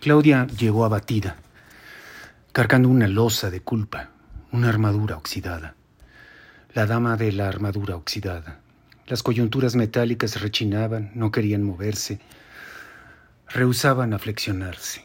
Claudia 0.00 0.46
llegó 0.46 0.86
abatida, 0.86 1.36
cargando 2.52 2.88
una 2.88 3.06
losa 3.06 3.50
de 3.50 3.60
culpa, 3.60 4.08
una 4.50 4.70
armadura 4.70 5.18
oxidada. 5.18 5.74
La 6.72 6.86
dama 6.86 7.18
de 7.18 7.32
la 7.32 7.48
armadura 7.48 7.96
oxidada. 7.96 8.60
Las 9.06 9.22
coyunturas 9.22 9.76
metálicas 9.76 10.40
rechinaban, 10.40 11.10
no 11.14 11.30
querían 11.30 11.64
moverse, 11.64 12.18
rehusaban 13.46 14.14
a 14.14 14.18
flexionarse. 14.18 15.04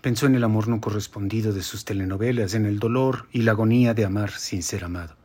Pensó 0.00 0.24
en 0.24 0.36
el 0.36 0.44
amor 0.44 0.68
no 0.68 0.80
correspondido 0.80 1.52
de 1.52 1.62
sus 1.62 1.84
telenovelas, 1.84 2.54
en 2.54 2.64
el 2.64 2.78
dolor 2.78 3.26
y 3.30 3.42
la 3.42 3.50
agonía 3.50 3.92
de 3.92 4.06
amar 4.06 4.30
sin 4.30 4.62
ser 4.62 4.84
amado. 4.84 5.17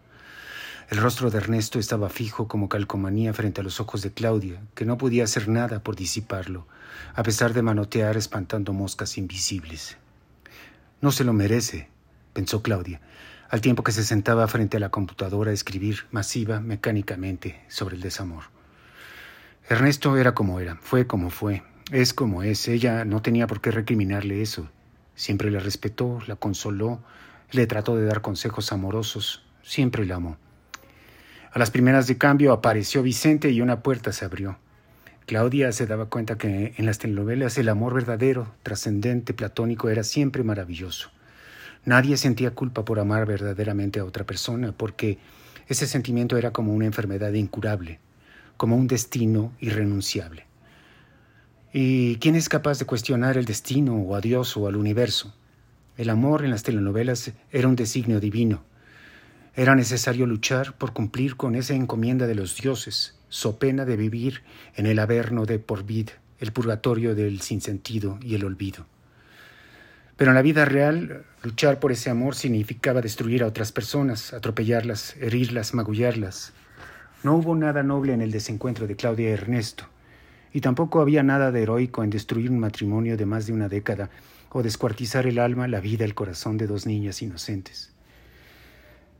El 0.93 0.99
rostro 0.99 1.31
de 1.31 1.39
Ernesto 1.39 1.79
estaba 1.79 2.07
fijo 2.07 2.47
como 2.47 2.69
calcomanía 2.69 3.33
frente 3.33 3.61
a 3.61 3.63
los 3.63 3.79
ojos 3.79 4.03
de 4.03 4.11
Claudia, 4.11 4.61
que 4.75 4.85
no 4.85 4.95
podía 4.95 5.23
hacer 5.23 5.49
nada 5.49 5.81
por 5.81 5.95
disiparlo, 5.95 6.67
a 7.15 7.23
pesar 7.23 7.53
de 7.53 7.63
manotear 7.63 8.15
espantando 8.15 8.73
moscas 8.73 9.17
invisibles. 9.17 9.97
No 11.01 11.11
se 11.11 11.23
lo 11.23 11.33
merece, 11.33 11.89
pensó 12.33 12.61
Claudia, 12.61 13.01
al 13.49 13.59
tiempo 13.59 13.83
que 13.83 13.91
se 13.91 14.03
sentaba 14.03 14.47
frente 14.47 14.77
a 14.77 14.79
la 14.79 14.89
computadora 14.89 15.49
a 15.49 15.55
escribir 15.55 16.05
masiva, 16.11 16.59
mecánicamente, 16.59 17.59
sobre 17.69 17.95
el 17.95 18.01
desamor. 18.03 18.43
Ernesto 19.67 20.15
era 20.15 20.35
como 20.35 20.59
era, 20.59 20.75
fue 20.75 21.07
como 21.07 21.31
fue, 21.31 21.63
es 21.91 22.13
como 22.13 22.43
es. 22.43 22.67
Ella 22.67 23.03
no 23.03 23.23
tenía 23.23 23.47
por 23.47 23.61
qué 23.61 23.71
recriminarle 23.71 24.43
eso. 24.43 24.69
Siempre 25.15 25.49
le 25.49 25.59
respetó, 25.59 26.19
la 26.27 26.35
consoló, 26.35 27.01
le 27.49 27.65
trató 27.65 27.95
de 27.95 28.05
dar 28.05 28.21
consejos 28.21 28.71
amorosos, 28.71 29.43
siempre 29.63 30.05
la 30.05 30.17
amó. 30.17 30.37
A 31.53 31.59
las 31.59 31.69
primeras 31.69 32.07
de 32.07 32.17
cambio 32.17 32.51
apareció 32.51 33.03
Vicente 33.03 33.51
y 33.51 33.61
una 33.61 33.83
puerta 33.83 34.11
se 34.11 34.25
abrió. 34.25 34.57
Claudia 35.27 35.71
se 35.71 35.85
daba 35.85 36.07
cuenta 36.07 36.35
que 36.35 36.73
en 36.77 36.85
las 36.87 36.97
telenovelas 36.97 37.59
el 37.59 37.69
amor 37.69 37.93
verdadero, 37.93 38.51
trascendente, 38.63 39.35
platónico 39.35 39.87
era 39.89 40.03
siempre 40.03 40.43
maravilloso. 40.43 41.11
Nadie 41.85 42.17
sentía 42.17 42.55
culpa 42.55 42.83
por 42.83 42.99
amar 42.99 43.27
verdaderamente 43.27 43.99
a 43.99 44.05
otra 44.05 44.25
persona, 44.25 44.71
porque 44.71 45.19
ese 45.67 45.85
sentimiento 45.85 46.37
era 46.37 46.49
como 46.49 46.73
una 46.73 46.87
enfermedad 46.87 47.31
incurable, 47.33 47.99
como 48.57 48.75
un 48.75 48.87
destino 48.87 49.53
irrenunciable. 49.59 50.47
¿Y 51.71 52.15
quién 52.15 52.33
es 52.33 52.49
capaz 52.49 52.79
de 52.79 52.85
cuestionar 52.85 53.37
el 53.37 53.45
destino 53.45 53.95
o 53.97 54.15
a 54.15 54.21
Dios 54.21 54.57
o 54.57 54.67
al 54.67 54.75
universo? 54.75 55.35
El 55.97 56.09
amor 56.09 56.43
en 56.43 56.49
las 56.49 56.63
telenovelas 56.63 57.31
era 57.51 57.67
un 57.67 57.75
designio 57.75 58.19
divino, 58.19 58.63
era 59.55 59.75
necesario 59.75 60.25
luchar 60.25 60.73
por 60.77 60.93
cumplir 60.93 61.35
con 61.35 61.53
esa 61.53 61.75
encomienda 61.75 62.25
de 62.25 62.33
los 62.33 62.57
dioses, 62.57 63.15
so 63.29 63.59
pena 63.59 63.85
de 63.85 63.97
vivir 63.97 64.41
en 64.75 64.87
el 64.87 64.97
averno 64.97 65.45
de 65.45 65.59
por 65.59 65.83
vida, 65.83 66.13
el 66.39 66.51
purgatorio 66.51 67.13
del 67.13 67.41
sinsentido 67.41 68.17
y 68.21 68.33
el 68.33 68.45
olvido. 68.45 68.87
Pero 70.17 70.31
en 70.31 70.35
la 70.35 70.41
vida 70.41 70.65
real, 70.65 71.25
luchar 71.43 71.79
por 71.79 71.91
ese 71.91 72.09
amor 72.09 72.33
significaba 72.33 73.01
destruir 73.01 73.43
a 73.43 73.47
otras 73.47 73.71
personas, 73.71 74.33
atropellarlas, 74.33 75.15
herirlas, 75.17 75.75
magullarlas. 75.75 76.53
No 77.23 77.35
hubo 77.35 77.55
nada 77.55 77.83
noble 77.83 78.13
en 78.13 78.21
el 78.21 78.31
desencuentro 78.31 78.87
de 78.87 78.95
Claudia 78.95 79.29
y 79.29 79.33
Ernesto, 79.33 79.85
y 80.51 80.61
tampoco 80.61 80.99
había 80.99 81.21
nada 81.21 81.51
de 81.51 81.61
heroico 81.61 82.03
en 82.03 82.09
destruir 82.09 82.49
un 82.49 82.59
matrimonio 82.59 83.17
de 83.17 83.27
más 83.27 83.45
de 83.45 83.53
una 83.53 83.69
década 83.69 84.09
o 84.49 84.63
descuartizar 84.63 85.27
el 85.27 85.37
alma, 85.37 85.67
la 85.67 85.79
vida, 85.79 86.05
el 86.05 86.15
corazón 86.15 86.57
de 86.57 86.65
dos 86.65 86.87
niñas 86.87 87.21
inocentes. 87.21 87.92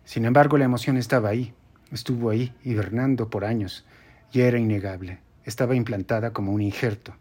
Sin 0.06 0.26
embargo, 0.26 0.58
la 0.58 0.66
emoción 0.66 0.98
estaba 0.98 1.30
ahí, 1.30 1.54
estuvo 1.92 2.30
ahí, 2.30 2.54
hibernando 2.64 3.30
por 3.30 3.46
años, 3.46 3.86
y 4.32 4.42
era 4.42 4.60
innegable, 4.60 5.20
estaba 5.46 5.76
implantada 5.76 6.34
como 6.34 6.52
un 6.52 6.62
injerto. 6.62 7.16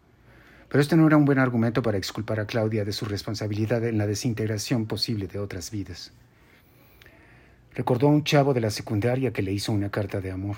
Pero 0.67 0.81
este 0.81 0.95
no 0.97 1.05
era 1.05 1.17
un 1.17 1.25
buen 1.25 1.39
argumento 1.39 1.81
para 1.81 1.97
exculpar 1.97 2.39
a 2.39 2.47
Claudia 2.47 2.83
de 2.83 2.93
su 2.93 3.05
responsabilidad 3.05 3.85
en 3.85 3.97
la 3.99 4.07
desintegración 4.07 4.87
posible 4.87 5.27
de 5.27 5.39
otras 5.39 5.69
vidas. 5.69 6.11
Recordó 7.75 8.07
a 8.07 8.11
un 8.11 8.23
chavo 8.23 8.53
de 8.53 8.61
la 8.61 8.71
secundaria 8.71 9.31
que 9.31 9.43
le 9.43 9.51
hizo 9.51 9.71
una 9.71 9.89
carta 9.89 10.19
de 10.19 10.31
amor. 10.31 10.57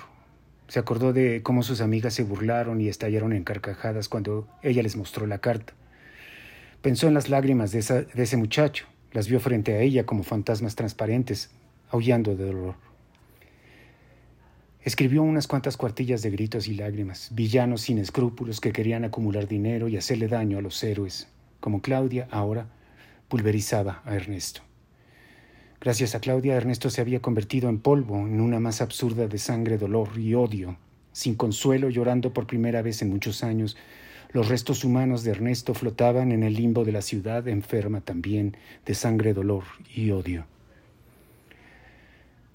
Se 0.68 0.78
acordó 0.78 1.12
de 1.12 1.42
cómo 1.42 1.62
sus 1.62 1.80
amigas 1.80 2.14
se 2.14 2.24
burlaron 2.24 2.80
y 2.80 2.88
estallaron 2.88 3.32
en 3.32 3.44
carcajadas 3.44 4.08
cuando 4.08 4.48
ella 4.62 4.82
les 4.82 4.96
mostró 4.96 5.26
la 5.26 5.38
carta. 5.38 5.74
Pensó 6.82 7.08
en 7.08 7.14
las 7.14 7.28
lágrimas 7.28 7.70
de, 7.72 8.06
de 8.12 8.22
ese 8.22 8.36
muchacho, 8.36 8.86
las 9.12 9.28
vio 9.28 9.38
frente 9.38 9.74
a 9.74 9.80
ella 9.80 10.06
como 10.06 10.24
fantasmas 10.24 10.76
transparentes, 10.76 11.50
aullando 11.90 12.36
de 12.36 12.44
dolor. 12.44 12.74
Escribió 14.86 15.22
unas 15.22 15.48
cuantas 15.48 15.76
cuartillas 15.76 16.22
de 16.22 16.30
gritos 16.30 16.68
y 16.68 16.74
lágrimas, 16.74 17.30
villanos 17.32 17.80
sin 17.80 17.98
escrúpulos 17.98 18.60
que 18.60 18.72
querían 18.72 19.04
acumular 19.04 19.48
dinero 19.48 19.88
y 19.88 19.96
hacerle 19.96 20.28
daño 20.28 20.58
a 20.58 20.62
los 20.62 20.82
héroes, 20.84 21.28
como 21.58 21.82
Claudia 21.82 22.28
ahora 22.30 22.68
pulverizaba 23.28 24.02
a 24.04 24.14
Ernesto. 24.14 24.60
Gracias 25.80 26.14
a 26.14 26.20
Claudia, 26.20 26.54
Ernesto 26.54 26.88
se 26.88 27.00
había 27.00 27.20
convertido 27.20 27.68
en 27.68 27.80
polvo, 27.80 28.16
en 28.18 28.40
una 28.40 28.60
masa 28.60 28.84
absurda 28.84 29.26
de 29.26 29.38
sangre, 29.38 29.76
dolor 29.76 30.18
y 30.18 30.34
odio. 30.34 30.76
Sin 31.12 31.34
consuelo, 31.34 31.90
llorando 31.90 32.32
por 32.32 32.46
primera 32.46 32.82
vez 32.82 33.02
en 33.02 33.10
muchos 33.10 33.42
años, 33.42 33.76
los 34.32 34.48
restos 34.48 34.84
humanos 34.84 35.24
de 35.24 35.32
Ernesto 35.32 35.74
flotaban 35.74 36.32
en 36.32 36.42
el 36.42 36.54
limbo 36.54 36.84
de 36.84 36.92
la 36.92 37.02
ciudad 37.02 37.48
enferma 37.48 38.00
también 38.00 38.56
de 38.84 38.94
sangre, 38.94 39.32
dolor 39.32 39.64
y 39.94 40.10
odio. 40.10 40.46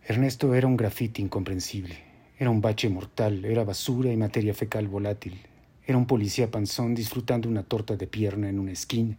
Ernesto 0.03 0.55
era 0.55 0.65
un 0.65 0.75
grafiti 0.75 1.21
incomprensible, 1.21 1.95
era 2.35 2.49
un 2.49 2.59
bache 2.59 2.89
mortal, 2.89 3.45
era 3.45 3.63
basura 3.63 4.11
y 4.11 4.17
materia 4.17 4.51
fecal 4.55 4.87
volátil, 4.87 5.39
era 5.85 5.95
un 5.95 6.07
policía 6.07 6.49
panzón 6.49 6.95
disfrutando 6.95 7.47
una 7.47 7.61
torta 7.61 7.95
de 7.95 8.07
pierna 8.07 8.49
en 8.49 8.57
una 8.57 8.71
esquina, 8.71 9.15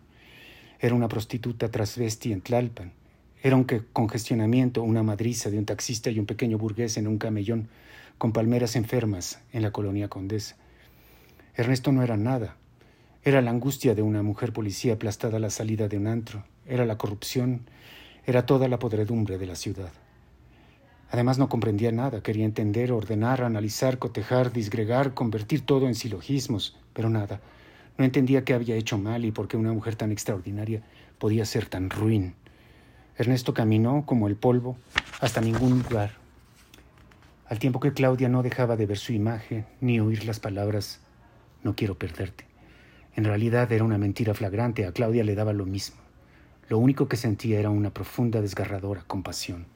era 0.80 0.96
una 0.96 1.06
prostituta 1.06 1.70
trasvesti 1.70 2.32
en 2.32 2.40
Tlalpan, 2.40 2.90
era 3.44 3.54
un 3.54 3.64
congestionamiento, 3.92 4.82
una 4.82 5.04
madriza 5.04 5.50
de 5.50 5.58
un 5.58 5.66
taxista 5.66 6.10
y 6.10 6.18
un 6.18 6.26
pequeño 6.26 6.58
burgués 6.58 6.96
en 6.96 7.06
un 7.06 7.18
camellón 7.18 7.68
con 8.18 8.32
palmeras 8.32 8.74
enfermas 8.74 9.40
en 9.52 9.62
la 9.62 9.70
colonia 9.70 10.08
Condesa. 10.08 10.56
Ernesto 11.54 11.92
no 11.92 12.02
era 12.02 12.16
nada, 12.16 12.56
era 13.22 13.40
la 13.40 13.52
angustia 13.52 13.94
de 13.94 14.02
una 14.02 14.24
mujer 14.24 14.52
policía 14.52 14.94
aplastada 14.94 15.36
a 15.36 15.40
la 15.40 15.50
salida 15.50 15.86
de 15.86 15.96
un 15.96 16.08
antro, 16.08 16.44
era 16.66 16.84
la 16.86 16.98
corrupción, 16.98 17.68
era 18.26 18.46
toda 18.46 18.66
la 18.66 18.80
podredumbre 18.80 19.38
de 19.38 19.46
la 19.46 19.54
ciudad. 19.54 19.92
Además 21.12 21.38
no 21.38 21.48
comprendía 21.48 21.92
nada, 21.92 22.22
quería 22.22 22.44
entender, 22.44 22.90
ordenar, 22.90 23.42
analizar, 23.42 23.98
cotejar, 23.98 24.52
disgregar, 24.52 25.14
convertir 25.14 25.60
todo 25.60 25.86
en 25.86 25.94
silogismos, 25.94 26.76
pero 26.92 27.08
nada. 27.08 27.40
No 27.98 28.04
entendía 28.04 28.44
qué 28.44 28.54
había 28.54 28.74
hecho 28.74 28.98
mal 28.98 29.24
y 29.24 29.30
por 29.30 29.46
qué 29.46 29.56
una 29.56 29.72
mujer 29.72 29.94
tan 29.94 30.10
extraordinaria 30.10 30.82
podía 31.18 31.44
ser 31.44 31.66
tan 31.66 31.90
ruin. 31.90 32.34
Ernesto 33.16 33.54
caminó 33.54 34.04
como 34.06 34.26
el 34.26 34.34
polvo 34.34 34.76
hasta 35.20 35.40
ningún 35.40 35.84
lugar, 35.84 36.22
al 37.52 37.58
tiempo 37.58 37.80
que 37.80 37.92
Claudia 37.92 38.30
no 38.30 38.42
dejaba 38.42 38.76
de 38.76 38.86
ver 38.86 38.96
su 38.96 39.12
imagen 39.12 39.66
ni 39.82 40.00
oír 40.00 40.24
las 40.24 40.40
palabras 40.40 41.00
no 41.62 41.76
quiero 41.76 41.98
perderte. 41.98 42.46
En 43.14 43.24
realidad 43.24 43.70
era 43.70 43.84
una 43.84 43.98
mentira 43.98 44.32
flagrante, 44.32 44.86
a 44.86 44.92
Claudia 44.92 45.22
le 45.22 45.34
daba 45.34 45.52
lo 45.52 45.66
mismo. 45.66 45.98
Lo 46.70 46.78
único 46.78 47.08
que 47.08 47.18
sentía 47.18 47.60
era 47.60 47.68
una 47.68 47.92
profunda, 47.92 48.40
desgarradora 48.40 49.04
compasión. 49.06 49.66